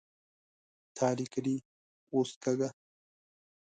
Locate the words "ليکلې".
1.17-1.55